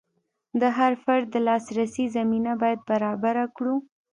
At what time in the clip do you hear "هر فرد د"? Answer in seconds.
0.77-1.35